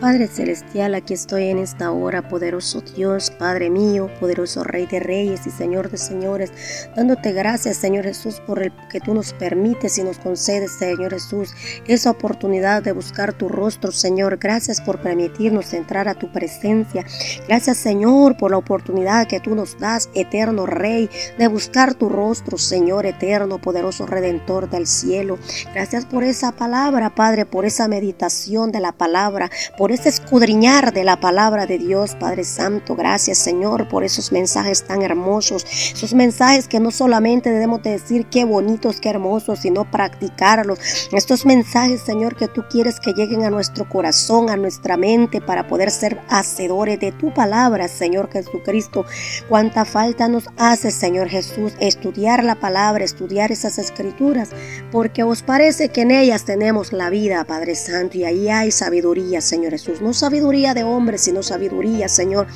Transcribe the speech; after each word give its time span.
Padre 0.00 0.28
Celestial, 0.28 0.94
aquí 0.94 1.12
estoy 1.12 1.48
en 1.48 1.58
esta 1.58 1.90
hora, 1.90 2.26
poderoso 2.26 2.80
Dios, 2.80 3.30
Padre 3.30 3.68
mío, 3.68 4.10
poderoso 4.18 4.64
Rey 4.64 4.86
de 4.86 4.98
Reyes 4.98 5.46
y 5.46 5.50
Señor 5.50 5.90
de 5.90 5.98
Señores, 5.98 6.88
dándote 6.96 7.32
gracias, 7.32 7.76
Señor 7.76 8.06
Jesús, 8.06 8.40
por 8.46 8.62
el 8.62 8.72
que 8.90 9.00
tú 9.00 9.12
nos 9.12 9.34
permites 9.34 9.98
y 9.98 10.02
nos 10.02 10.18
concedes, 10.18 10.72
Señor 10.78 11.12
Jesús, 11.12 11.54
esa 11.86 12.12
oportunidad 12.12 12.82
de 12.82 12.92
buscar 12.92 13.34
tu 13.34 13.50
rostro, 13.50 13.92
Señor. 13.92 14.38
Gracias 14.38 14.80
por 14.80 15.02
permitirnos 15.02 15.74
entrar 15.74 16.08
a 16.08 16.14
tu 16.14 16.32
presencia. 16.32 17.04
Gracias, 17.46 17.76
Señor, 17.76 18.38
por 18.38 18.52
la 18.52 18.56
oportunidad 18.56 19.26
que 19.26 19.38
tú 19.38 19.54
nos 19.54 19.78
das, 19.78 20.08
eterno 20.14 20.64
Rey, 20.64 21.10
de 21.36 21.46
buscar 21.46 21.92
tu 21.92 22.08
rostro, 22.08 22.56
Señor 22.56 23.04
eterno, 23.04 23.58
poderoso 23.58 24.06
Redentor 24.06 24.70
del 24.70 24.86
cielo. 24.86 25.38
Gracias 25.74 26.06
por 26.06 26.24
esa 26.24 26.52
palabra, 26.52 27.14
Padre, 27.14 27.44
por 27.44 27.66
esa 27.66 27.86
meditación 27.86 28.72
de 28.72 28.80
la 28.80 28.92
palabra, 28.92 29.50
por 29.76 29.92
ese 29.92 30.08
escudriñar 30.08 30.92
de 30.92 31.04
la 31.04 31.18
palabra 31.18 31.66
de 31.66 31.78
Dios, 31.78 32.14
Padre 32.14 32.44
Santo. 32.44 32.96
Gracias, 32.96 33.38
Señor, 33.38 33.88
por 33.88 34.04
esos 34.04 34.32
mensajes 34.32 34.84
tan 34.84 35.02
hermosos. 35.02 35.64
Esos 35.64 36.14
mensajes 36.14 36.68
que 36.68 36.80
no 36.80 36.90
solamente 36.90 37.50
debemos 37.50 37.82
decir 37.82 38.26
qué 38.26 38.44
bonitos, 38.44 39.00
qué 39.00 39.10
hermosos, 39.10 39.60
sino 39.60 39.90
practicarlos. 39.90 40.78
Estos 41.12 41.46
mensajes, 41.46 42.00
Señor, 42.00 42.36
que 42.36 42.48
tú 42.48 42.64
quieres 42.70 43.00
que 43.00 43.12
lleguen 43.12 43.44
a 43.44 43.50
nuestro 43.50 43.88
corazón, 43.88 44.50
a 44.50 44.56
nuestra 44.56 44.96
mente, 44.96 45.40
para 45.40 45.66
poder 45.66 45.90
ser 45.90 46.20
hacedores 46.28 47.00
de 47.00 47.12
tu 47.12 47.32
palabra, 47.32 47.88
Señor 47.88 48.30
Jesucristo. 48.30 49.04
Cuánta 49.48 49.84
falta 49.84 50.28
nos 50.28 50.44
hace, 50.56 50.90
Señor 50.90 51.28
Jesús, 51.28 51.72
estudiar 51.80 52.44
la 52.44 52.54
palabra, 52.56 53.04
estudiar 53.04 53.52
esas 53.52 53.78
escrituras, 53.78 54.50
porque 54.90 55.22
os 55.22 55.42
parece 55.42 55.88
que 55.88 56.02
en 56.02 56.10
ellas 56.10 56.44
tenemos 56.44 56.92
la 56.92 57.10
vida, 57.10 57.44
Padre 57.44 57.74
Santo, 57.74 58.18
y 58.18 58.24
ahí 58.24 58.48
hay 58.48 58.70
sabiduría, 58.70 59.39
Señor 59.40 59.74
no 60.00 60.12
sabiduría 60.12 60.74
de 60.74 60.84
hombres, 60.84 61.22
sino 61.22 61.42
sabiduría, 61.42 62.08
Señor, 62.08 62.46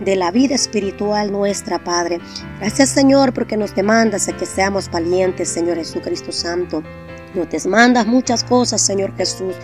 de 0.00 0.16
la 0.16 0.30
vida 0.30 0.54
espiritual 0.54 1.30
nuestra, 1.32 1.82
Padre. 1.82 2.20
Gracias, 2.58 2.90
Señor, 2.90 3.32
porque 3.32 3.56
nos 3.56 3.74
demandas 3.74 4.28
a 4.28 4.36
que 4.36 4.46
seamos 4.46 4.90
valientes, 4.90 5.48
Señor 5.48 5.76
Jesucristo 5.76 6.32
Santo. 6.32 6.82
No 7.34 7.48
te 7.48 7.66
mandas 7.68 8.06
muchas 8.06 8.44
cosas, 8.44 8.80
Señor 8.82 9.14
Jesús 9.16 9.54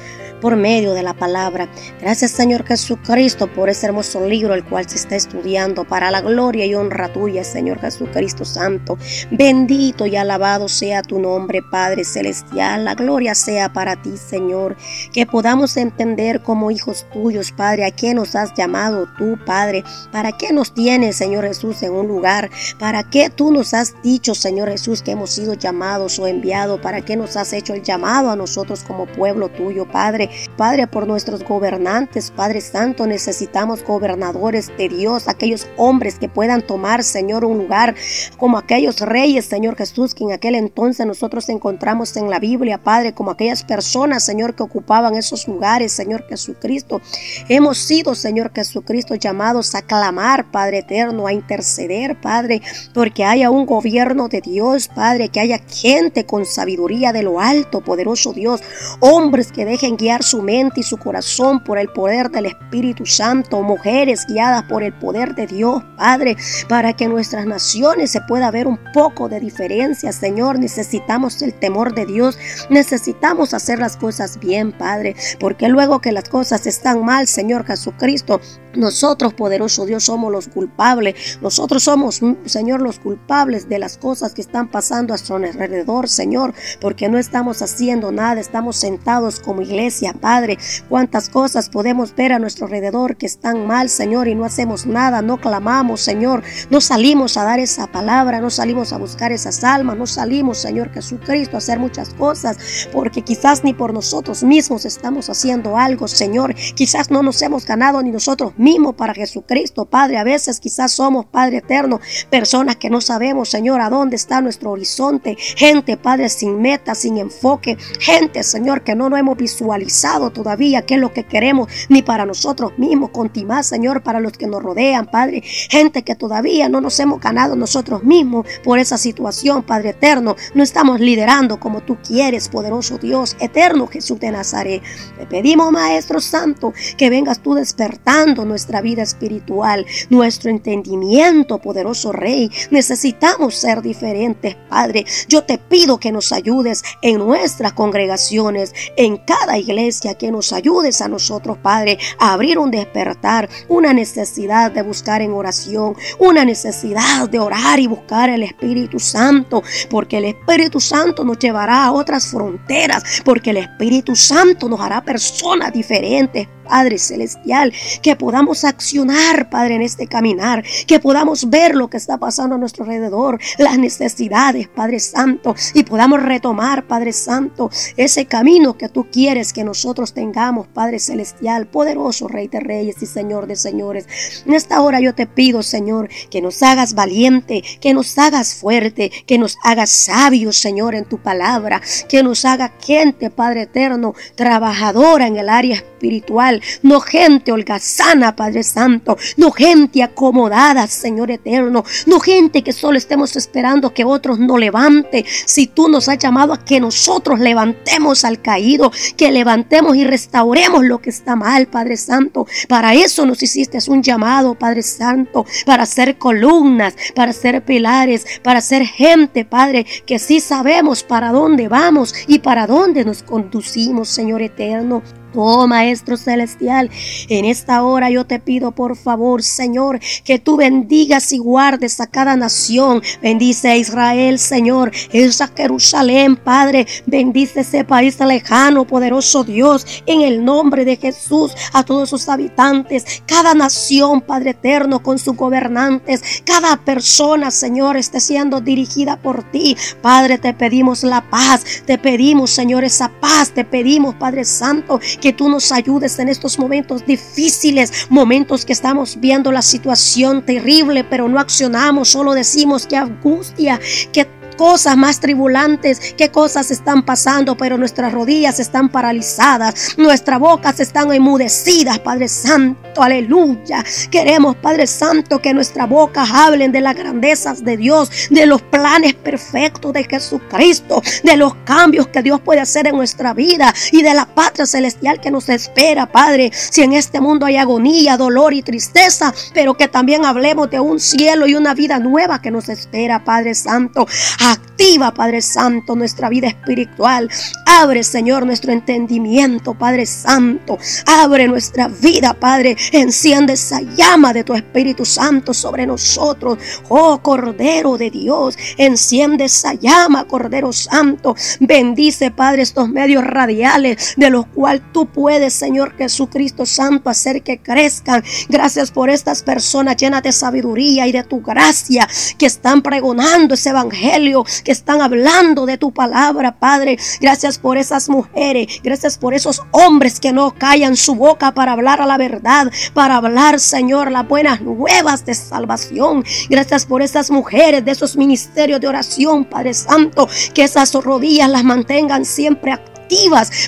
por 0.40 0.56
medio 0.56 0.94
de 0.94 1.02
la 1.02 1.14
palabra. 1.14 1.68
Gracias 2.00 2.30
Señor 2.32 2.66
Jesucristo 2.66 3.46
por 3.46 3.68
ese 3.68 3.86
hermoso 3.86 4.26
libro 4.26 4.54
el 4.54 4.64
cual 4.64 4.88
se 4.88 4.96
está 4.96 5.16
estudiando 5.16 5.84
para 5.84 6.10
la 6.10 6.20
gloria 6.20 6.66
y 6.66 6.74
honra 6.74 7.12
tuya, 7.12 7.44
Señor 7.44 7.80
Jesucristo 7.80 8.44
Santo. 8.44 8.98
Bendito 9.30 10.06
y 10.06 10.16
alabado 10.16 10.68
sea 10.68 11.02
tu 11.02 11.18
nombre, 11.18 11.62
Padre 11.62 12.04
Celestial. 12.04 12.84
La 12.84 12.94
gloria 12.94 13.34
sea 13.34 13.72
para 13.72 14.00
ti, 14.00 14.16
Señor. 14.16 14.76
Que 15.12 15.26
podamos 15.26 15.76
entender 15.76 16.42
como 16.42 16.70
hijos 16.70 17.06
tuyos, 17.12 17.52
Padre, 17.52 17.84
a 17.84 17.90
qué 17.90 18.14
nos 18.14 18.34
has 18.34 18.54
llamado 18.54 19.08
tú, 19.18 19.38
Padre. 19.44 19.84
¿Para 20.12 20.32
qué 20.32 20.52
nos 20.52 20.74
tienes, 20.74 21.16
Señor 21.16 21.44
Jesús, 21.44 21.82
en 21.82 21.92
un 21.92 22.08
lugar? 22.08 22.50
¿Para 22.78 23.02
qué 23.04 23.30
tú 23.30 23.50
nos 23.50 23.74
has 23.74 23.94
dicho, 24.02 24.34
Señor 24.34 24.70
Jesús, 24.70 25.02
que 25.02 25.12
hemos 25.12 25.30
sido 25.30 25.54
llamados 25.54 26.18
o 26.18 26.26
enviados? 26.26 26.80
¿Para 26.80 27.02
qué 27.02 27.16
nos 27.16 27.36
has 27.36 27.52
hecho 27.52 27.74
el 27.74 27.82
llamado 27.82 28.30
a 28.30 28.36
nosotros 28.36 28.82
como 28.82 29.06
pueblo 29.06 29.48
tuyo, 29.48 29.86
Padre? 29.86 30.27
Padre, 30.56 30.86
por 30.86 31.06
nuestros 31.06 31.44
gobernantes, 31.44 32.30
Padre 32.30 32.60
Santo, 32.60 33.06
necesitamos 33.06 33.84
gobernadores 33.84 34.70
de 34.76 34.88
Dios, 34.88 35.28
aquellos 35.28 35.66
hombres 35.76 36.18
que 36.18 36.28
puedan 36.28 36.62
tomar, 36.62 37.04
Señor, 37.04 37.44
un 37.44 37.58
lugar 37.58 37.94
como 38.36 38.58
aquellos 38.58 39.00
reyes, 39.00 39.46
Señor 39.46 39.76
Jesús, 39.76 40.14
que 40.14 40.24
en 40.24 40.32
aquel 40.32 40.54
entonces 40.54 41.06
nosotros 41.06 41.48
encontramos 41.48 42.16
en 42.16 42.30
la 42.30 42.38
Biblia, 42.38 42.78
Padre, 42.78 43.12
como 43.14 43.30
aquellas 43.30 43.64
personas, 43.64 44.24
Señor, 44.24 44.54
que 44.54 44.62
ocupaban 44.62 45.14
esos 45.16 45.46
lugares, 45.48 45.92
Señor 45.92 46.26
Jesucristo. 46.28 47.00
Hemos 47.48 47.78
sido, 47.78 48.14
Señor 48.14 48.52
Jesucristo, 48.54 49.14
llamados 49.14 49.74
a 49.74 49.82
clamar, 49.82 50.50
Padre 50.50 50.78
eterno, 50.78 51.26
a 51.26 51.32
interceder, 51.32 52.20
Padre, 52.20 52.62
porque 52.94 53.24
haya 53.24 53.50
un 53.50 53.66
gobierno 53.66 54.28
de 54.28 54.40
Dios, 54.40 54.88
Padre, 54.88 55.28
que 55.28 55.40
haya 55.40 55.58
gente 55.58 56.26
con 56.26 56.46
sabiduría 56.46 57.12
de 57.12 57.22
lo 57.22 57.40
alto, 57.40 57.80
poderoso 57.80 58.32
Dios, 58.32 58.62
hombres 59.00 59.52
que 59.52 59.64
dejen 59.64 59.96
guiar 59.96 60.17
su 60.22 60.42
mente 60.42 60.80
y 60.80 60.82
su 60.82 60.96
corazón 60.96 61.62
por 61.62 61.78
el 61.78 61.88
poder 61.88 62.30
del 62.30 62.46
Espíritu 62.46 63.06
Santo, 63.06 63.62
mujeres 63.62 64.26
guiadas 64.26 64.64
por 64.64 64.82
el 64.82 64.92
poder 64.92 65.34
de 65.34 65.46
Dios, 65.46 65.82
Padre, 65.96 66.36
para 66.68 66.92
que 66.92 67.08
nuestras 67.08 67.46
naciones 67.46 68.10
se 68.10 68.20
pueda 68.22 68.50
ver 68.50 68.66
un 68.66 68.78
poco 68.92 69.28
de 69.28 69.40
diferencia, 69.40 70.12
Señor. 70.12 70.58
Necesitamos 70.58 71.40
el 71.42 71.54
temor 71.54 71.94
de 71.94 72.06
Dios, 72.06 72.38
necesitamos 72.70 73.54
hacer 73.54 73.78
las 73.78 73.96
cosas 73.96 74.38
bien, 74.38 74.72
Padre, 74.72 75.14
porque 75.38 75.68
luego 75.68 76.00
que 76.00 76.12
las 76.12 76.28
cosas 76.28 76.66
están 76.66 77.04
mal, 77.04 77.26
Señor 77.26 77.64
Jesucristo, 77.64 78.40
nosotros, 78.74 79.34
poderoso 79.34 79.86
Dios, 79.86 80.04
somos 80.04 80.30
los 80.30 80.48
culpables. 80.48 81.38
Nosotros 81.40 81.82
somos, 81.82 82.20
Señor, 82.44 82.80
los 82.80 82.98
culpables 82.98 83.68
de 83.68 83.78
las 83.78 83.96
cosas 83.98 84.34
que 84.34 84.40
están 84.40 84.68
pasando 84.70 85.12
a 85.12 85.16
nuestro 85.16 85.36
alrededor, 85.36 86.08
Señor, 86.08 86.54
porque 86.80 87.08
no 87.08 87.18
estamos 87.18 87.62
haciendo 87.62 88.12
nada, 88.12 88.40
estamos 88.40 88.76
sentados 88.76 89.40
como 89.40 89.62
iglesia, 89.62 90.07
Padre. 90.14 90.58
Cuántas 90.88 91.28
cosas 91.28 91.68
podemos 91.68 92.14
ver 92.14 92.32
a 92.32 92.38
nuestro 92.38 92.66
alrededor 92.66 93.16
que 93.16 93.26
están 93.26 93.66
mal, 93.66 93.88
Señor, 93.88 94.28
y 94.28 94.34
no 94.34 94.44
hacemos 94.44 94.86
nada, 94.86 95.22
no 95.22 95.38
clamamos, 95.38 96.00
Señor, 96.00 96.42
no 96.70 96.80
salimos 96.80 97.36
a 97.36 97.44
dar 97.44 97.58
esa 97.58 97.86
palabra, 97.86 98.40
no 98.40 98.50
salimos 98.50 98.92
a 98.92 98.98
buscar 98.98 99.32
esas 99.32 99.64
almas, 99.64 99.96
no 99.96 100.06
salimos, 100.06 100.58
Señor 100.58 100.90
Jesucristo, 100.92 101.56
a 101.56 101.58
hacer 101.58 101.78
muchas 101.78 102.14
cosas, 102.14 102.88
porque 102.92 103.22
quizás 103.22 103.64
ni 103.64 103.74
por 103.74 103.92
nosotros 103.92 104.42
mismos 104.42 104.84
estamos 104.84 105.28
haciendo 105.30 105.76
algo, 105.76 106.08
Señor. 106.08 106.54
Quizás 106.54 107.10
no 107.10 107.22
nos 107.22 107.40
hemos 107.42 107.66
ganado 107.66 108.02
ni 108.02 108.10
nosotros 108.10 108.52
mismo 108.56 108.94
para 108.94 109.14
Jesucristo, 109.14 109.84
Padre. 109.84 110.18
A 110.18 110.24
veces 110.24 110.60
quizás 110.60 110.92
somos, 110.92 111.26
Padre 111.26 111.58
eterno, 111.58 112.00
personas 112.30 112.76
que 112.76 112.90
no 112.90 113.00
sabemos, 113.00 113.48
Señor, 113.48 113.80
a 113.80 113.90
dónde 113.90 114.16
está 114.16 114.40
nuestro 114.40 114.70
horizonte. 114.70 115.36
Gente, 115.38 115.96
Padre, 115.96 116.28
sin 116.28 116.60
meta, 116.60 116.94
sin 116.94 117.18
enfoque. 117.18 117.76
Gente, 118.00 118.42
Señor, 118.42 118.82
que 118.82 118.94
no 118.94 119.08
nos 119.08 119.18
hemos 119.18 119.36
visualizado 119.36 119.97
todavía 120.32 120.82
qué 120.82 120.94
es 120.94 121.00
lo 121.00 121.12
que 121.12 121.24
queremos, 121.24 121.68
ni 121.88 122.02
para 122.02 122.24
nosotros 122.24 122.72
mismos, 122.78 123.10
continuar, 123.10 123.64
Señor, 123.64 124.02
para 124.02 124.20
los 124.20 124.32
que 124.32 124.46
nos 124.46 124.62
rodean, 124.62 125.06
Padre. 125.06 125.42
Gente 125.42 126.02
que 126.02 126.14
todavía 126.14 126.68
no 126.68 126.80
nos 126.80 126.98
hemos 127.00 127.20
ganado 127.20 127.56
nosotros 127.56 128.04
mismos 128.04 128.46
por 128.64 128.78
esa 128.78 128.98
situación, 128.98 129.62
Padre 129.62 129.90
eterno. 129.90 130.36
No 130.54 130.62
estamos 130.62 131.00
liderando 131.00 131.58
como 131.58 131.80
tú 131.80 131.98
quieres, 132.06 132.48
poderoso 132.48 132.98
Dios, 132.98 133.36
eterno 133.40 133.86
Jesús 133.86 134.18
de 134.20 134.30
Nazaret. 134.30 134.82
Te 135.18 135.26
pedimos, 135.26 135.70
Maestro 135.72 136.20
Santo, 136.20 136.72
que 136.96 137.10
vengas 137.10 137.40
tú 137.40 137.54
despertando 137.54 138.44
nuestra 138.44 138.80
vida 138.80 139.02
espiritual, 139.02 139.86
nuestro 140.10 140.50
entendimiento, 140.50 141.58
poderoso 141.58 142.12
Rey. 142.12 142.50
Necesitamos 142.70 143.54
ser 143.54 143.82
diferentes, 143.82 144.56
Padre. 144.68 145.04
Yo 145.28 145.44
te 145.44 145.58
pido 145.58 145.98
que 145.98 146.12
nos 146.12 146.32
ayudes 146.32 146.82
en 147.02 147.18
nuestras 147.18 147.72
congregaciones, 147.72 148.72
en 148.96 149.16
cada 149.18 149.58
iglesia, 149.58 149.87
que 150.18 150.30
nos 150.30 150.52
ayudes 150.52 151.00
a 151.00 151.08
nosotros, 151.08 151.56
Padre, 151.58 151.98
a 152.18 152.32
abrir 152.32 152.58
un 152.58 152.70
despertar, 152.70 153.48
una 153.68 153.92
necesidad 153.92 154.70
de 154.70 154.82
buscar 154.82 155.22
en 155.22 155.32
oración, 155.32 155.96
una 156.18 156.44
necesidad 156.44 157.28
de 157.28 157.38
orar 157.38 157.78
y 157.78 157.86
buscar 157.86 158.28
el 158.28 158.42
Espíritu 158.42 158.98
Santo, 158.98 159.62
porque 159.88 160.18
el 160.18 160.26
Espíritu 160.26 160.78
Santo 160.78 161.24
nos 161.24 161.38
llevará 161.38 161.84
a 161.84 161.92
otras 161.92 162.26
fronteras, 162.26 163.22
porque 163.24 163.50
el 163.50 163.58
Espíritu 163.58 164.14
Santo 164.14 164.68
nos 164.68 164.80
hará 164.80 165.02
personas 165.02 165.72
diferentes, 165.72 166.46
Padre 166.68 166.98
Celestial, 166.98 167.72
que 168.02 168.14
podamos 168.14 168.64
accionar, 168.64 169.50
Padre, 169.50 169.76
en 169.76 169.82
este 169.82 170.06
caminar, 170.06 170.64
que 170.86 171.00
podamos 171.00 171.48
ver 171.50 171.74
lo 171.74 171.88
que 171.88 171.96
está 171.96 172.18
pasando 172.18 172.54
a 172.54 172.58
nuestro 172.58 172.84
alrededor, 172.84 173.40
las 173.58 173.78
necesidades, 173.78 174.68
Padre 174.68 175.00
Santo, 175.00 175.54
y 175.74 175.82
podamos 175.82 176.22
retomar, 176.22 176.86
Padre 176.86 177.12
Santo, 177.12 177.70
ese 177.96 178.26
camino 178.26 178.76
que 178.76 178.88
tú 178.88 179.06
quieres 179.10 179.52
que 179.52 179.64
nosotros 179.64 180.12
tengamos, 180.12 180.68
Padre 180.68 180.98
Celestial, 180.98 181.66
poderoso 181.66 182.28
Rey 182.28 182.48
de 182.48 182.60
Reyes 182.60 183.02
y 183.02 183.06
Señor 183.06 183.46
de 183.46 183.56
Señores. 183.56 184.06
En 184.46 184.52
esta 184.54 184.80
hora 184.82 185.00
yo 185.00 185.14
te 185.14 185.26
pido, 185.26 185.62
Señor, 185.62 186.08
que 186.30 186.42
nos 186.42 186.62
hagas 186.62 186.94
valiente, 186.94 187.62
que 187.80 187.94
nos 187.94 188.18
hagas 188.18 188.54
fuerte, 188.54 189.10
que 189.26 189.38
nos 189.38 189.56
hagas 189.64 189.90
sabios, 189.90 190.58
Señor, 190.58 190.94
en 190.94 191.04
tu 191.04 191.18
palabra, 191.18 191.80
que 192.08 192.22
nos 192.22 192.44
haga 192.44 192.72
gente, 192.80 193.30
Padre 193.30 193.62
eterno, 193.62 194.14
trabajadora 194.34 195.26
en 195.26 195.36
el 195.36 195.48
área 195.48 195.76
espiritual, 195.76 196.57
no 196.82 197.00
gente 197.00 197.52
holgazana, 197.52 198.36
Padre 198.36 198.62
Santo, 198.62 199.16
no 199.36 199.50
gente 199.50 200.02
acomodada, 200.02 200.86
Señor 200.86 201.30
eterno, 201.30 201.84
no 202.06 202.20
gente 202.20 202.62
que 202.62 202.72
solo 202.72 202.98
estemos 202.98 203.34
esperando 203.36 203.94
que 203.94 204.04
otros 204.04 204.38
nos 204.38 204.58
levante. 204.58 205.24
Si 205.46 205.66
tú 205.66 205.88
nos 205.88 206.08
has 206.08 206.18
llamado 206.18 206.52
a 206.52 206.64
que 206.64 206.80
nosotros 206.80 207.40
levantemos 207.40 208.24
al 208.24 208.42
caído, 208.42 208.92
que 209.16 209.30
levantemos 209.30 209.96
y 209.96 210.04
restauremos 210.04 210.84
lo 210.84 210.98
que 211.00 211.10
está 211.10 211.36
mal, 211.36 211.66
Padre 211.66 211.96
Santo. 211.96 212.46
Para 212.68 212.94
eso 212.94 213.24
nos 213.24 213.42
hiciste 213.42 213.78
un 213.88 214.02
llamado, 214.02 214.54
Padre 214.54 214.82
Santo, 214.82 215.46
para 215.64 215.86
ser 215.86 216.18
columnas, 216.18 216.94
para 217.14 217.32
ser 217.32 217.64
pilares, 217.64 218.26
para 218.42 218.60
ser 218.60 218.84
gente, 218.86 219.44
Padre, 219.44 219.86
que 220.06 220.18
sí 220.18 220.40
sabemos 220.40 221.04
para 221.04 221.30
dónde 221.30 221.68
vamos 221.68 222.14
y 222.26 222.40
para 222.40 222.66
dónde 222.66 223.04
nos 223.04 223.22
conducimos, 223.22 224.08
Señor 224.08 224.42
eterno. 224.42 225.02
Oh 225.40 225.68
Maestro 225.68 226.16
Celestial, 226.16 226.90
en 227.28 227.44
esta 227.44 227.84
hora 227.84 228.10
yo 228.10 228.24
te 228.24 228.40
pido 228.40 228.72
por 228.72 228.96
favor, 228.96 229.44
Señor, 229.44 230.00
que 230.24 230.40
tú 230.40 230.56
bendigas 230.56 231.32
y 231.32 231.38
guardes 231.38 232.00
a 232.00 232.08
cada 232.08 232.36
nación. 232.36 233.02
Bendice 233.22 233.68
a 233.68 233.76
Israel, 233.76 234.40
Señor. 234.40 234.90
Esa 235.12 235.46
Jerusalén, 235.46 236.36
Padre. 236.36 236.86
Bendice 237.06 237.60
ese 237.60 237.84
país 237.84 238.18
lejano, 238.18 238.84
poderoso 238.84 239.44
Dios. 239.44 239.86
En 240.06 240.22
el 240.22 240.44
nombre 240.44 240.84
de 240.84 240.96
Jesús, 240.96 241.52
a 241.72 241.84
todos 241.84 242.10
sus 242.10 242.28
habitantes, 242.28 243.22
cada 243.26 243.54
nación, 243.54 244.20
Padre 244.20 244.50
eterno, 244.50 245.02
con 245.02 245.20
sus 245.20 245.36
gobernantes, 245.36 246.42
cada 246.44 246.76
persona, 246.84 247.50
Señor, 247.50 247.96
esté 247.96 248.18
siendo 248.20 248.60
dirigida 248.60 249.16
por 249.16 249.44
ti. 249.50 249.76
Padre, 250.02 250.38
te 250.38 250.52
pedimos 250.52 251.04
la 251.04 251.30
paz. 251.30 251.82
Te 251.86 251.96
pedimos, 251.96 252.50
Señor, 252.50 252.84
esa 252.84 253.08
paz. 253.20 253.52
Te 253.52 253.64
pedimos, 253.64 254.16
Padre 254.16 254.44
Santo, 254.44 255.00
que 255.20 255.27
que 255.28 255.34
tú 255.34 255.50
nos 255.50 255.72
ayudes 255.72 256.18
en 256.20 256.30
estos 256.30 256.58
momentos 256.58 257.04
difíciles, 257.04 258.06
momentos 258.08 258.64
que 258.64 258.72
estamos 258.72 259.20
viendo 259.20 259.52
la 259.52 259.60
situación 259.60 260.42
terrible, 260.42 261.04
pero 261.04 261.28
no 261.28 261.38
accionamos, 261.38 262.08
solo 262.08 262.32
decimos 262.32 262.86
que 262.86 262.96
angustia, 262.96 263.78
que 264.10 264.37
cosas 264.58 264.96
más 264.96 265.20
tribulantes, 265.20 266.14
qué 266.18 266.30
cosas 266.30 266.70
están 266.70 267.04
pasando, 267.04 267.56
pero 267.56 267.78
nuestras 267.78 268.12
rodillas 268.12 268.58
están 268.60 268.90
paralizadas, 268.90 269.96
nuestras 269.96 270.40
bocas 270.40 270.80
están 270.80 271.10
enmudecidas, 271.12 272.00
Padre 272.00 272.28
Santo, 272.28 273.02
aleluya. 273.02 273.84
Queremos, 274.10 274.56
Padre 274.56 274.86
Santo, 274.86 275.38
que 275.38 275.54
nuestras 275.54 275.88
bocas 275.88 276.28
hablen 276.30 276.72
de 276.72 276.80
las 276.80 276.96
grandezas 276.96 277.64
de 277.64 277.76
Dios, 277.76 278.10
de 278.30 278.46
los 278.46 278.60
planes 278.60 279.14
perfectos 279.14 279.92
de 279.92 280.04
Jesucristo, 280.04 281.00
de 281.22 281.36
los 281.36 281.54
cambios 281.64 282.08
que 282.08 282.22
Dios 282.22 282.40
puede 282.40 282.60
hacer 282.60 282.88
en 282.88 282.96
nuestra 282.96 283.32
vida 283.34 283.72
y 283.92 284.02
de 284.02 284.12
la 284.12 284.26
patria 284.26 284.66
celestial 284.66 285.20
que 285.20 285.30
nos 285.30 285.48
espera, 285.48 286.06
Padre. 286.06 286.50
Si 286.52 286.82
en 286.82 286.94
este 286.94 287.20
mundo 287.20 287.46
hay 287.46 287.56
agonía, 287.56 288.16
dolor 288.16 288.52
y 288.52 288.62
tristeza, 288.62 289.32
pero 289.54 289.74
que 289.74 289.86
también 289.86 290.24
hablemos 290.24 290.68
de 290.68 290.80
un 290.80 290.98
cielo 290.98 291.46
y 291.46 291.54
una 291.54 291.74
vida 291.74 292.00
nueva 292.00 292.42
que 292.42 292.50
nos 292.50 292.68
espera, 292.68 293.22
Padre 293.24 293.54
Santo. 293.54 294.06
Activa, 294.50 295.12
Padre 295.12 295.42
Santo, 295.42 295.94
nuestra 295.94 296.28
vida 296.30 296.46
espiritual. 296.46 297.28
Abre, 297.66 298.02
Señor, 298.02 298.46
nuestro 298.46 298.72
entendimiento, 298.72 299.74
Padre 299.74 300.06
Santo. 300.06 300.78
Abre 301.04 301.46
nuestra 301.48 301.88
vida, 301.88 302.32
Padre. 302.32 302.76
Enciende 302.92 303.52
esa 303.52 303.82
llama 303.82 304.32
de 304.32 304.44
tu 304.44 304.54
Espíritu 304.54 305.04
Santo 305.04 305.52
sobre 305.52 305.86
nosotros. 305.86 306.58
Oh, 306.88 307.18
Cordero 307.18 307.98
de 307.98 308.10
Dios. 308.10 308.56
Enciende 308.78 309.44
esa 309.44 309.74
llama, 309.74 310.26
Cordero 310.26 310.72
Santo. 310.72 311.34
Bendice, 311.60 312.30
Padre, 312.30 312.62
estos 312.62 312.88
medios 312.88 313.24
radiales 313.24 314.14
de 314.16 314.30
los 314.30 314.46
cuales 314.46 314.82
tú 314.92 315.06
puedes, 315.06 315.52
Señor 315.52 315.94
Jesucristo 315.96 316.64
Santo, 316.64 317.10
hacer 317.10 317.42
que 317.42 317.58
crezcan. 317.58 318.24
Gracias 318.48 318.90
por 318.90 319.10
estas 319.10 319.42
personas 319.42 319.96
llenas 319.96 320.22
de 320.22 320.32
sabiduría 320.32 321.06
y 321.06 321.12
de 321.12 321.24
tu 321.24 321.42
gracia 321.42 322.08
que 322.38 322.46
están 322.46 322.80
pregonando 322.80 323.54
ese 323.54 323.70
evangelio 323.70 324.37
que 324.64 324.72
están 324.72 325.00
hablando 325.00 325.66
de 325.66 325.78
tu 325.78 325.92
palabra, 325.92 326.58
Padre. 326.58 326.98
Gracias 327.20 327.58
por 327.58 327.78
esas 327.78 328.08
mujeres, 328.08 328.80
gracias 328.82 329.18
por 329.18 329.34
esos 329.34 329.62
hombres 329.70 330.20
que 330.20 330.32
no 330.32 330.54
callan 330.54 330.96
su 330.96 331.14
boca 331.14 331.52
para 331.52 331.72
hablar 331.72 332.00
a 332.00 332.06
la 332.06 332.18
verdad, 332.18 332.70
para 332.94 333.16
hablar, 333.16 333.60
Señor, 333.60 334.10
las 334.10 334.26
buenas 334.26 334.60
nuevas 334.60 335.24
de 335.24 335.34
salvación. 335.34 336.24
Gracias 336.48 336.86
por 336.86 337.02
esas 337.02 337.30
mujeres 337.30 337.84
de 337.84 337.92
esos 337.92 338.16
ministerios 338.16 338.80
de 338.80 338.88
oración, 338.88 339.44
Padre 339.44 339.74
Santo, 339.74 340.28
que 340.54 340.64
esas 340.64 340.92
rodillas 340.94 341.48
las 341.48 341.64
mantengan 341.64 342.24
siempre 342.24 342.72
activas 342.72 342.97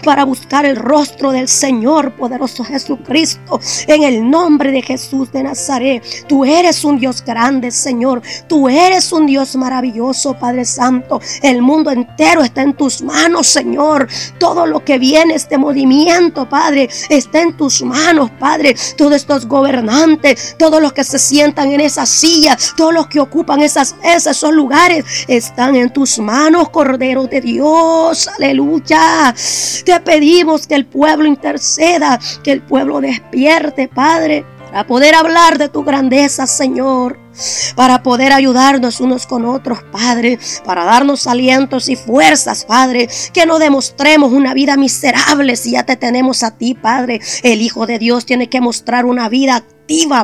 para 0.04 0.25
buscar 0.25 0.66
el 0.66 0.76
rostro 0.76 1.32
del 1.32 1.48
Señor 1.48 2.12
poderoso 2.12 2.64
Jesucristo. 2.64 3.60
En 3.87 4.02
el 4.02 4.28
nombre 4.28 4.70
de 4.70 4.82
Jesús 4.82 5.32
de 5.32 5.42
Nazaret, 5.42 6.02
tú 6.28 6.44
eres 6.44 6.84
un 6.84 6.98
Dios 6.98 7.25
grande, 7.25 7.70
Señor. 7.70 8.22
Tú 8.48 8.69
eres 8.69 9.12
un 9.12 9.26
Dios 9.26 9.56
maravilloso, 9.56 10.34
Padre 10.34 10.64
Santo. 10.64 11.20
El 11.42 11.62
mundo 11.62 11.90
entero 11.90 12.42
está 12.42 12.62
en 12.62 12.75
tus 12.75 13.02
manos, 13.02 13.46
Señor. 13.46 14.08
Todo 14.38 14.66
lo 14.66 14.84
que 14.84 14.98
viene, 14.98 15.34
este 15.34 15.56
movimiento, 15.58 16.48
Padre, 16.48 16.88
está 17.08 17.40
en 17.40 17.56
tus 17.56 17.82
manos, 17.82 18.31
Padre. 18.38 18.76
Todos 18.96 19.14
estos 19.14 19.46
gobernantes, 19.46 20.56
todos 20.58 20.82
los 20.82 20.92
que 20.92 21.04
se 21.04 21.19
sientan 21.19 21.70
en 21.70 21.81
esas 21.81 22.08
sillas, 22.08 22.75
todos 22.76 22.92
los 22.92 23.06
que 23.06 23.20
ocupan 23.20 23.60
esas, 23.60 23.94
esos 24.02 24.52
lugares, 24.52 25.04
están 25.28 25.76
en 25.76 25.90
tus 25.90 26.19
manos, 26.19 26.69
Cordero 26.70 27.26
de 27.26 27.40
Dios. 27.40 28.28
Aleluya. 28.38 29.30
Te 29.85 30.00
pedimos 30.00 30.67
que 30.67 30.75
el 30.75 30.87
pueblo 30.87 31.27
interceda, 31.27 32.19
que 32.43 32.53
el 32.53 32.62
pueblo 32.62 33.00
despierte, 33.00 33.88
Padre, 33.88 34.44
para 34.71 34.87
poder 34.87 35.15
hablar 35.15 35.59
de 35.59 35.69
tu 35.69 35.82
grandeza, 35.82 36.47
Señor 36.47 37.19
para 37.77 38.03
poder 38.03 38.32
ayudarnos 38.32 39.00
unos 39.00 39.27
con 39.27 39.44
otros, 39.44 39.81
Padre, 39.91 40.38
para 40.65 40.85
darnos 40.85 41.27
alientos 41.27 41.88
y 41.88 41.97
fuerzas, 41.97 42.65
Padre, 42.65 43.09
que 43.32 43.47
no 43.47 43.59
demostremos 43.59 44.32
una 44.32 44.55
vida 44.55 44.77
miserable 44.77 45.56
si 45.56 45.73
ya 45.73 45.85
te 45.85 45.97
tenemos 45.97 46.43
a 46.43 46.56
ti, 46.56 46.75
Padre. 46.75 47.21
El 47.43 47.62
Hijo 47.62 47.87
de 47.87 47.99
Dios 47.99 48.26
tiene 48.26 48.49
que 48.49 48.61
mostrar 48.61 49.05
una 49.05 49.29
vida 49.29 49.65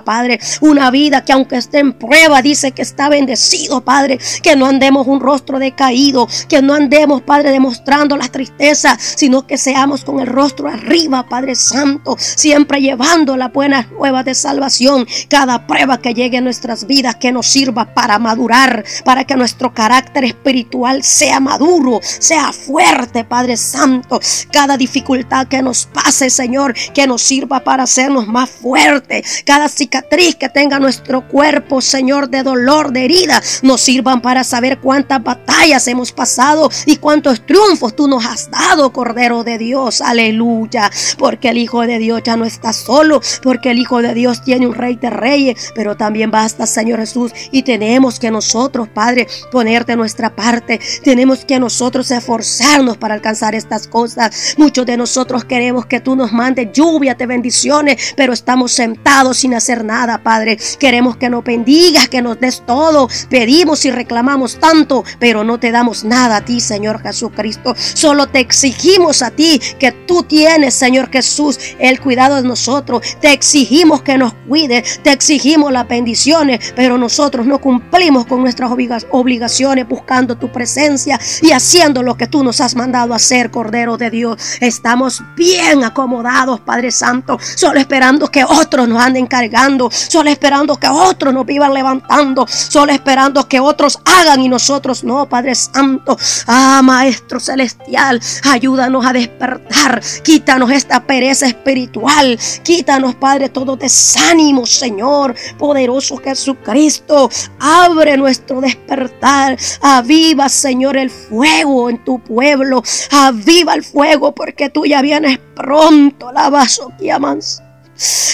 Padre. 0.04 0.38
Una 0.60 0.90
vida 0.90 1.24
que 1.24 1.32
aunque 1.32 1.56
esté 1.56 1.80
en 1.80 1.92
prueba, 1.92 2.40
dice 2.42 2.72
que 2.72 2.82
está 2.82 3.08
bendecido, 3.08 3.84
Padre. 3.84 4.18
Que 4.42 4.54
no 4.56 4.66
andemos 4.66 5.06
un 5.06 5.20
rostro 5.20 5.58
decaído, 5.58 6.28
que 6.48 6.62
no 6.62 6.74
andemos, 6.74 7.22
Padre, 7.22 7.50
demostrando 7.50 8.16
la 8.16 8.28
tristeza, 8.28 8.96
sino 8.98 9.46
que 9.46 9.58
seamos 9.58 10.04
con 10.04 10.20
el 10.20 10.26
rostro 10.26 10.68
arriba, 10.68 11.28
Padre 11.28 11.54
Santo, 11.56 12.16
siempre 12.18 12.80
llevando 12.80 13.36
las 13.36 13.52
buenas 13.52 13.90
nuevas 13.90 14.24
de 14.24 14.34
salvación. 14.34 15.06
Cada 15.28 15.66
prueba 15.66 15.98
que 15.98 16.14
llegue 16.14 16.38
a 16.38 16.40
nuestras 16.40 16.86
vidas, 16.86 17.16
que 17.16 17.32
nos 17.32 17.46
sirva 17.46 17.92
para 17.94 18.18
madurar, 18.18 18.84
para 19.04 19.24
que 19.24 19.34
nuestro 19.34 19.74
carácter 19.74 20.24
espiritual 20.24 21.02
sea 21.02 21.40
maduro, 21.40 22.00
sea 22.02 22.52
fuerte, 22.52 23.24
Padre 23.24 23.56
Santo. 23.56 24.20
Cada 24.52 24.76
dificultad 24.76 25.48
que 25.48 25.62
nos 25.62 25.86
pase, 25.86 26.30
Señor, 26.30 26.74
que 26.94 27.06
nos 27.06 27.22
sirva 27.22 27.60
para 27.64 27.82
hacernos 27.82 28.26
más 28.28 28.48
fuertes 28.48 29.42
cicatriz 29.68 30.36
que 30.36 30.48
tenga 30.48 30.78
nuestro 30.78 31.26
cuerpo, 31.26 31.80
Señor, 31.80 32.28
de 32.28 32.42
dolor, 32.42 32.92
de 32.92 33.04
herida, 33.04 33.42
nos 33.62 33.80
sirvan 33.80 34.20
para 34.20 34.44
saber 34.44 34.78
cuántas 34.78 35.22
batallas 35.22 35.88
hemos 35.88 36.12
pasado 36.12 36.70
y 36.84 36.96
cuántos 36.96 37.44
triunfos 37.44 37.96
tú 37.96 38.08
nos 38.08 38.24
has 38.24 38.50
dado, 38.50 38.92
Cordero 38.92 39.44
de 39.44 39.58
Dios. 39.58 40.00
Aleluya. 40.00 40.90
Porque 41.18 41.48
el 41.48 41.58
Hijo 41.58 41.82
de 41.86 41.98
Dios 41.98 42.22
ya 42.24 42.36
no 42.36 42.44
está 42.44 42.72
solo, 42.72 43.20
porque 43.42 43.70
el 43.70 43.78
Hijo 43.78 44.02
de 44.02 44.14
Dios 44.14 44.42
tiene 44.44 44.66
un 44.66 44.74
Rey 44.74 44.96
de 44.96 45.10
Reyes, 45.10 45.72
pero 45.74 45.96
también 45.96 46.30
basta, 46.30 46.66
Señor 46.66 47.00
Jesús, 47.00 47.32
y 47.50 47.62
tenemos 47.62 48.18
que 48.18 48.30
nosotros, 48.30 48.88
Padre, 48.88 49.26
ponerte 49.50 49.96
nuestra 49.96 50.34
parte. 50.34 50.80
Tenemos 51.02 51.44
que 51.44 51.58
nosotros 51.58 52.10
esforzarnos 52.10 52.96
para 52.96 53.14
alcanzar 53.14 53.54
estas 53.54 53.88
cosas. 53.88 54.54
Muchos 54.56 54.86
de 54.86 54.96
nosotros 54.96 55.44
queremos 55.44 55.86
que 55.86 56.00
tú 56.00 56.16
nos 56.16 56.32
mandes 56.32 56.72
lluvia 56.72 57.14
de 57.14 57.26
bendiciones, 57.26 58.14
pero 58.16 58.32
estamos 58.32 58.72
sentados 58.72 59.44
sin 59.46 59.54
hacer 59.54 59.84
nada, 59.84 60.24
Padre. 60.24 60.58
Queremos 60.80 61.16
que 61.16 61.30
nos 61.30 61.44
bendigas, 61.44 62.08
que 62.08 62.20
nos 62.20 62.40
des 62.40 62.64
todo. 62.66 63.08
Pedimos 63.30 63.84
y 63.84 63.92
reclamamos 63.92 64.58
tanto, 64.58 65.04
pero 65.20 65.44
no 65.44 65.60
te 65.60 65.70
damos 65.70 66.02
nada 66.02 66.38
a 66.38 66.44
ti, 66.44 66.58
Señor 66.58 67.00
Jesucristo. 67.00 67.74
Solo 67.76 68.26
te 68.26 68.40
exigimos 68.40 69.22
a 69.22 69.30
ti 69.30 69.60
que 69.78 69.92
tú 69.92 70.24
tienes, 70.24 70.74
Señor 70.74 71.12
Jesús, 71.12 71.60
el 71.78 72.00
cuidado 72.00 72.42
de 72.42 72.48
nosotros. 72.48 73.06
Te 73.20 73.32
exigimos 73.32 74.02
que 74.02 74.18
nos 74.18 74.34
cuides, 74.48 75.00
te 75.04 75.12
exigimos 75.12 75.70
las 75.70 75.86
bendiciones, 75.86 76.72
pero 76.74 76.98
nosotros 76.98 77.46
no 77.46 77.60
cumplimos 77.60 78.26
con 78.26 78.40
nuestras 78.40 78.72
obligaciones 79.10 79.86
buscando 79.86 80.36
tu 80.36 80.50
presencia 80.50 81.20
y 81.40 81.52
haciendo 81.52 82.02
lo 82.02 82.16
que 82.16 82.26
tú 82.26 82.42
nos 82.42 82.60
has 82.60 82.74
mandado 82.74 83.14
hacer, 83.14 83.52
Cordero 83.52 83.96
de 83.96 84.10
Dios. 84.10 84.56
Estamos 84.60 85.22
bien 85.36 85.84
acomodados, 85.84 86.58
Padre 86.58 86.90
Santo, 86.90 87.38
solo 87.54 87.78
esperando 87.78 88.26
que 88.26 88.42
otros 88.42 88.88
nos 88.88 89.00
anden 89.00 89.28
cargando, 89.36 89.90
solo 89.90 90.30
esperando 90.30 90.76
que 90.76 90.88
otros 90.88 91.34
nos 91.34 91.44
vivan 91.44 91.74
levantando, 91.74 92.46
solo 92.48 92.92
esperando 92.92 93.46
que 93.46 93.60
otros 93.60 93.98
hagan 94.04 94.40
y 94.40 94.48
nosotros 94.48 95.04
no, 95.04 95.28
Padre 95.28 95.54
Santo. 95.54 96.16
Ah, 96.46 96.80
Maestro 96.82 97.38
Celestial, 97.38 98.20
ayúdanos 98.44 99.04
a 99.04 99.12
despertar, 99.12 100.00
quítanos 100.22 100.70
esta 100.70 101.00
pereza 101.04 101.46
espiritual, 101.46 102.38
quítanos, 102.62 103.14
Padre, 103.16 103.50
todo 103.50 103.76
desánimo, 103.76 104.64
Señor, 104.64 105.34
poderoso 105.58 106.16
Jesucristo, 106.16 107.28
abre 107.60 108.16
nuestro 108.16 108.60
despertar, 108.60 109.58
aviva, 109.82 110.48
Señor, 110.48 110.96
el 110.96 111.10
fuego 111.10 111.90
en 111.90 112.02
tu 112.04 112.20
pueblo, 112.20 112.82
aviva 113.10 113.74
el 113.74 113.84
fuego 113.84 114.34
porque 114.34 114.70
tú 114.70 114.86
ya 114.86 115.02
vienes 115.02 115.38
pronto, 115.54 116.32
la 116.32 116.48
vaso 116.48 116.90
que. 116.98 117.65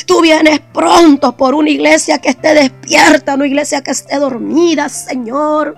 Tú 0.06 0.20
vienes 0.20 0.60
pronto 0.72 1.36
por 1.36 1.54
una 1.54 1.70
iglesia 1.70 2.18
que 2.18 2.30
esté 2.30 2.54
despierta, 2.54 3.34
una 3.34 3.46
iglesia 3.46 3.82
que 3.82 3.92
esté 3.92 4.18
dormida, 4.18 4.88
Señor. 4.88 5.76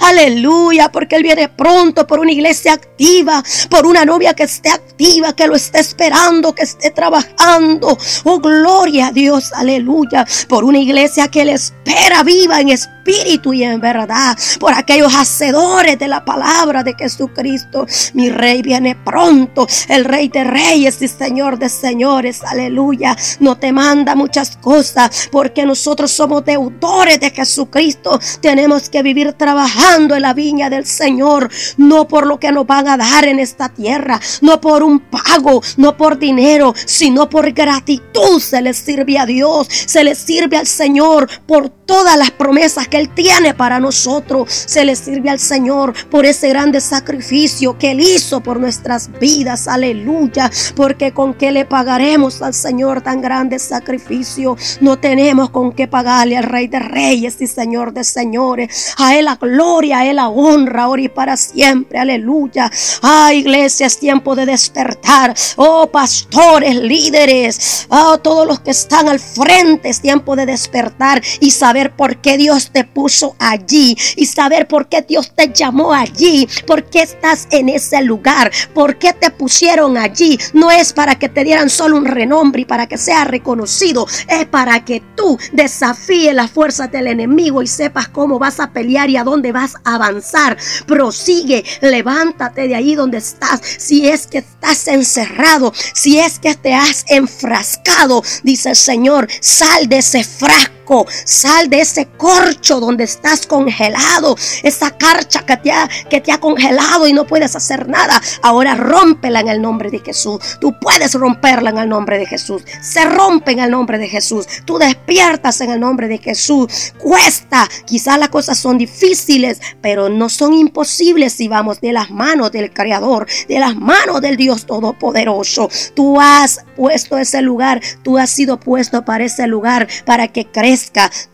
Aleluya, 0.00 0.90
porque 0.92 1.16
Él 1.16 1.22
viene 1.22 1.48
pronto 1.48 2.06
por 2.06 2.18
una 2.20 2.32
iglesia 2.32 2.74
activa, 2.74 3.42
por 3.70 3.86
una 3.86 4.04
novia 4.04 4.34
que 4.34 4.42
esté 4.42 4.68
activa, 4.68 5.34
que 5.34 5.46
lo 5.46 5.56
esté 5.56 5.80
esperando, 5.80 6.54
que 6.54 6.64
esté 6.64 6.90
trabajando. 6.90 7.96
Oh, 8.24 8.38
gloria 8.40 9.06
a 9.06 9.12
Dios, 9.12 9.52
aleluya, 9.54 10.26
por 10.48 10.64
una 10.64 10.78
iglesia 10.78 11.28
que 11.28 11.42
Él 11.42 11.48
espera 11.48 12.22
viva 12.22 12.60
en 12.60 12.68
espíritu 12.70 13.03
espíritu 13.04 13.52
y 13.52 13.62
en 13.62 13.80
verdad, 13.80 14.36
por 14.58 14.72
aquellos 14.72 15.14
hacedores 15.14 15.98
de 15.98 16.08
la 16.08 16.24
palabra 16.24 16.82
de 16.82 16.94
Jesucristo. 16.94 17.86
Mi 18.14 18.30
rey 18.30 18.62
viene 18.62 18.96
pronto, 18.96 19.66
el 19.88 20.04
rey 20.04 20.28
de 20.28 20.44
reyes 20.44 21.00
y 21.02 21.08
señor 21.08 21.58
de 21.58 21.68
señores, 21.68 22.42
aleluya. 22.44 23.16
No 23.40 23.56
te 23.58 23.72
manda 23.72 24.14
muchas 24.14 24.56
cosas 24.56 25.28
porque 25.30 25.66
nosotros 25.66 26.10
somos 26.10 26.44
deudores 26.44 27.20
de 27.20 27.30
Jesucristo. 27.30 28.18
Tenemos 28.40 28.88
que 28.88 29.02
vivir 29.02 29.34
trabajando 29.34 30.14
en 30.14 30.22
la 30.22 30.32
viña 30.32 30.70
del 30.70 30.86
Señor, 30.86 31.50
no 31.76 32.08
por 32.08 32.26
lo 32.26 32.38
que 32.40 32.52
nos 32.52 32.66
van 32.66 32.88
a 32.88 32.96
dar 32.96 33.26
en 33.26 33.38
esta 33.38 33.68
tierra, 33.68 34.20
no 34.40 34.60
por 34.60 34.82
un 34.82 35.00
pago, 35.00 35.62
no 35.76 35.96
por 35.96 36.18
dinero, 36.18 36.74
sino 36.86 37.28
por 37.28 37.52
gratitud 37.52 38.40
se 38.40 38.62
le 38.62 38.72
sirve 38.72 39.18
a 39.18 39.26
Dios, 39.26 39.68
se 39.68 40.04
le 40.04 40.14
sirve 40.14 40.56
al 40.56 40.66
Señor 40.66 41.28
por 41.46 41.68
todas 41.68 42.16
las 42.16 42.30
promesas 42.30 42.88
que 42.88 42.93
Él 42.96 43.10
tiene 43.10 43.54
para 43.54 43.80
nosotros. 43.80 44.48
Se 44.50 44.84
le 44.84 44.96
sirve 44.96 45.30
al 45.30 45.38
Señor 45.38 45.94
por 46.08 46.26
ese 46.26 46.48
grande 46.48 46.80
sacrificio 46.80 47.78
que 47.78 47.92
Él 47.92 48.00
hizo 48.00 48.40
por 48.40 48.60
nuestras 48.60 49.10
vidas. 49.18 49.68
Aleluya. 49.68 50.50
Porque 50.76 51.12
con 51.12 51.34
qué 51.34 51.52
le 51.52 51.64
pagaremos 51.64 52.42
al 52.42 52.54
Señor 52.54 53.02
tan 53.02 53.20
grande 53.20 53.58
sacrificio. 53.58 54.56
No 54.80 54.98
tenemos 54.98 55.50
con 55.50 55.72
qué 55.72 55.88
pagarle 55.88 56.36
al 56.36 56.44
Rey 56.44 56.68
de 56.68 56.78
Reyes 56.78 57.40
y 57.40 57.46
Señor 57.46 57.92
de 57.92 58.04
Señores. 58.04 58.94
A 58.98 59.16
Él 59.16 59.24
la 59.24 59.36
gloria, 59.36 59.98
a 59.98 60.06
Él 60.06 60.16
la 60.16 60.28
honra, 60.28 60.84
ahora 60.84 61.02
y 61.02 61.08
para 61.08 61.36
siempre. 61.36 61.98
Aleluya. 61.98 62.70
Ah, 63.02 63.32
iglesia, 63.32 63.86
es 63.86 63.98
tiempo 63.98 64.34
de 64.34 64.46
despertar. 64.46 65.34
Oh, 65.56 65.88
pastores, 65.90 66.76
líderes. 66.76 67.86
Oh, 67.88 68.18
todos 68.18 68.46
los 68.46 68.60
que 68.60 68.70
están 68.70 69.08
al 69.08 69.20
frente, 69.20 69.88
es 69.88 70.00
tiempo 70.00 70.36
de 70.36 70.46
despertar 70.46 71.22
y 71.40 71.50
saber 71.50 71.94
por 71.94 72.18
qué 72.18 72.36
Dios 72.36 72.70
te 72.70 72.83
puso 72.84 73.36
allí 73.38 73.96
y 74.16 74.26
saber 74.26 74.66
por 74.66 74.88
qué 74.88 75.02
Dios 75.02 75.32
te 75.34 75.52
llamó 75.52 75.92
allí, 75.92 76.48
por 76.66 76.84
qué 76.84 77.02
estás 77.02 77.46
en 77.50 77.68
ese 77.68 78.02
lugar, 78.02 78.50
por 78.74 78.98
qué 78.98 79.12
te 79.12 79.30
pusieron 79.30 79.96
allí. 79.96 80.38
No 80.52 80.70
es 80.70 80.92
para 80.92 81.16
que 81.18 81.28
te 81.28 81.44
dieran 81.44 81.70
solo 81.70 81.96
un 81.96 82.04
renombre 82.04 82.62
y 82.62 82.64
para 82.64 82.86
que 82.86 82.98
sea 82.98 83.24
reconocido, 83.24 84.06
es 84.28 84.46
para 84.46 84.84
que 84.84 85.02
tú 85.16 85.38
desafíes 85.52 86.34
las 86.34 86.50
fuerzas 86.50 86.90
del 86.90 87.06
enemigo 87.06 87.62
y 87.62 87.66
sepas 87.66 88.08
cómo 88.08 88.38
vas 88.38 88.60
a 88.60 88.70
pelear 88.70 89.10
y 89.10 89.16
a 89.16 89.24
dónde 89.24 89.52
vas 89.52 89.74
a 89.84 89.94
avanzar. 89.94 90.56
Prosigue, 90.86 91.64
levántate 91.80 92.68
de 92.68 92.74
ahí 92.74 92.94
donde 92.94 93.18
estás. 93.18 93.60
Si 93.78 94.08
es 94.08 94.26
que 94.26 94.38
estás 94.38 94.88
encerrado, 94.88 95.72
si 95.94 96.18
es 96.18 96.38
que 96.38 96.54
te 96.54 96.74
has 96.74 97.04
enfrascado, 97.08 98.22
dice 98.42 98.70
el 98.70 98.76
Señor, 98.76 99.28
sal 99.40 99.88
de 99.88 99.98
ese 99.98 100.24
frasco 100.24 100.83
Sal 101.24 101.68
de 101.70 101.80
ese 101.80 102.06
corcho 102.16 102.80
donde 102.80 103.04
estás 103.04 103.46
congelado. 103.46 104.36
Esa 104.62 104.90
carcha 104.96 105.44
que 105.44 105.56
te, 105.56 105.72
ha, 105.72 105.88
que 106.08 106.20
te 106.20 106.32
ha 106.32 106.38
congelado 106.38 107.06
y 107.06 107.12
no 107.12 107.26
puedes 107.26 107.56
hacer 107.56 107.88
nada. 107.88 108.20
Ahora 108.42 108.74
rómpela 108.74 109.40
en 109.40 109.48
el 109.48 109.62
nombre 109.62 109.90
de 109.90 110.00
Jesús. 110.00 110.58
Tú 110.60 110.74
puedes 110.80 111.14
romperla 111.14 111.70
en 111.70 111.78
el 111.78 111.88
nombre 111.88 112.18
de 112.18 112.26
Jesús. 112.26 112.62
Se 112.82 113.04
rompe 113.04 113.52
en 113.52 113.60
el 113.60 113.70
nombre 113.70 113.98
de 113.98 114.08
Jesús. 114.08 114.46
Tú 114.64 114.78
despiertas 114.78 115.60
en 115.60 115.70
el 115.70 115.80
nombre 115.80 116.08
de 116.08 116.18
Jesús. 116.18 116.92
Cuesta. 116.98 117.68
Quizás 117.86 118.18
las 118.18 118.28
cosas 118.28 118.58
son 118.58 118.78
difíciles, 118.78 119.60
pero 119.80 120.08
no 120.08 120.28
son 120.28 120.52
imposibles 120.52 121.32
si 121.32 121.48
vamos 121.48 121.80
de 121.80 121.92
las 121.92 122.10
manos 122.10 122.52
del 122.52 122.72
Creador, 122.72 123.26
de 123.48 123.58
las 123.58 123.76
manos 123.76 124.20
del 124.20 124.36
Dios 124.36 124.66
Todopoderoso. 124.66 125.68
Tú 125.94 126.20
has 126.20 126.64
puesto 126.76 127.16
ese 127.18 127.40
lugar. 127.42 127.80
Tú 128.02 128.18
has 128.18 128.30
sido 128.30 128.60
puesto 128.60 129.04
para 129.04 129.24
ese 129.24 129.46
lugar 129.46 129.88
para 130.04 130.28
que 130.28 130.46
creas 130.46 130.73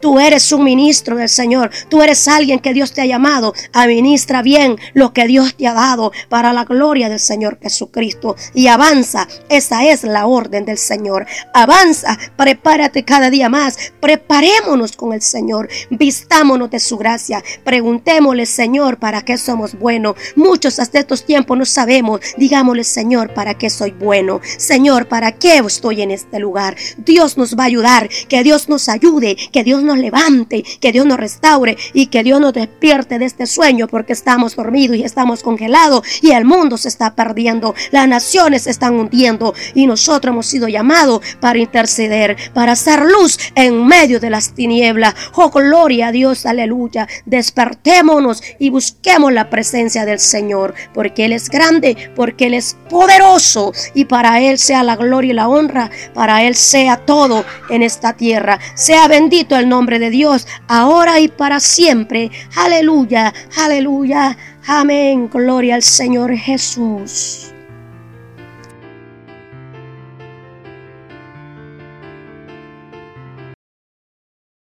Tú 0.00 0.18
eres 0.18 0.52
un 0.52 0.64
ministro 0.64 1.16
del 1.16 1.28
Señor. 1.28 1.70
Tú 1.88 2.02
eres 2.02 2.28
alguien 2.28 2.58
que 2.58 2.74
Dios 2.74 2.92
te 2.92 3.00
ha 3.00 3.06
llamado. 3.06 3.54
Administra 3.72 4.42
bien 4.42 4.76
lo 4.94 5.12
que 5.12 5.26
Dios 5.26 5.54
te 5.56 5.66
ha 5.66 5.74
dado 5.74 6.12
para 6.28 6.52
la 6.52 6.64
gloria 6.64 7.08
del 7.08 7.20
Señor 7.20 7.58
Jesucristo. 7.62 8.36
Y 8.54 8.66
avanza. 8.66 9.26
Esa 9.48 9.84
es 9.86 10.04
la 10.04 10.26
orden 10.26 10.64
del 10.64 10.78
Señor. 10.78 11.26
Avanza. 11.54 12.18
Prepárate 12.36 13.04
cada 13.04 13.30
día 13.30 13.48
más. 13.48 13.92
Preparémonos 14.00 14.96
con 14.96 15.12
el 15.12 15.22
Señor. 15.22 15.68
Vistámonos 15.90 16.70
de 16.70 16.80
su 16.80 16.96
gracia. 16.96 17.42
Preguntémosle, 17.64 18.46
Señor, 18.46 18.98
¿para 18.98 19.22
qué 19.22 19.38
somos 19.38 19.78
buenos? 19.78 20.16
Muchos 20.36 20.78
hasta 20.78 21.00
estos 21.00 21.24
tiempos 21.24 21.56
no 21.56 21.64
sabemos. 21.64 22.20
Digámosle, 22.36 22.84
Señor, 22.84 23.32
¿para 23.34 23.54
qué 23.54 23.70
soy 23.70 23.92
bueno? 23.92 24.40
Señor, 24.58 25.08
¿para 25.08 25.32
qué 25.32 25.58
estoy 25.58 26.02
en 26.02 26.10
este 26.10 26.38
lugar? 26.38 26.76
Dios 26.98 27.36
nos 27.36 27.56
va 27.56 27.64
a 27.64 27.66
ayudar. 27.66 28.08
Que 28.28 28.42
Dios 28.42 28.68
nos 28.68 28.88
ayude 28.88 29.29
que 29.36 29.64
Dios 29.64 29.82
nos 29.82 29.98
levante, 29.98 30.64
que 30.80 30.92
Dios 30.92 31.06
nos 31.06 31.18
restaure 31.18 31.76
y 31.92 32.06
que 32.06 32.22
Dios 32.22 32.40
nos 32.40 32.52
despierte 32.52 33.18
de 33.18 33.24
este 33.24 33.46
sueño 33.46 33.88
porque 33.88 34.12
estamos 34.12 34.56
dormidos 34.56 34.96
y 34.96 35.02
estamos 35.02 35.42
congelados 35.42 36.06
y 36.22 36.32
el 36.32 36.44
mundo 36.44 36.76
se 36.76 36.88
está 36.88 37.14
perdiendo, 37.14 37.74
las 37.90 38.08
naciones 38.08 38.62
se 38.62 38.70
están 38.70 38.94
hundiendo 38.94 39.54
y 39.74 39.86
nosotros 39.86 40.32
hemos 40.32 40.46
sido 40.46 40.68
llamados 40.68 41.20
para 41.40 41.58
interceder, 41.58 42.36
para 42.54 42.72
hacer 42.72 43.02
luz 43.02 43.38
en 43.54 43.86
medio 43.86 44.20
de 44.20 44.30
las 44.30 44.54
tinieblas. 44.54 45.14
Oh, 45.34 45.50
gloria 45.50 46.08
a 46.08 46.12
Dios, 46.12 46.46
aleluya. 46.46 47.08
Despertémonos 47.26 48.42
y 48.58 48.70
busquemos 48.70 49.32
la 49.32 49.50
presencia 49.50 50.04
del 50.04 50.20
Señor, 50.20 50.74
porque 50.94 51.24
Él 51.24 51.32
es 51.32 51.48
grande, 51.48 51.96
porque 52.14 52.46
Él 52.46 52.54
es 52.54 52.76
poderoso 52.88 53.72
y 53.94 54.04
para 54.04 54.40
Él 54.40 54.58
sea 54.58 54.82
la 54.82 54.96
gloria 54.96 55.30
y 55.30 55.34
la 55.34 55.48
honra, 55.48 55.90
para 56.14 56.42
Él 56.44 56.54
sea 56.54 56.98
todo 56.98 57.44
en 57.68 57.82
esta 57.82 58.14
tierra. 58.14 58.58
Sea 58.74 59.08
bendito 59.20 59.54
el 59.54 59.68
nombre 59.68 59.98
de 59.98 60.08
Dios, 60.08 60.46
ahora 60.66 61.20
y 61.20 61.28
para 61.28 61.60
siempre. 61.60 62.30
Aleluya, 62.56 63.34
aleluya, 63.54 64.34
amén. 64.66 65.28
Gloria 65.30 65.74
al 65.74 65.82
Señor 65.82 66.34
Jesús. 66.34 67.52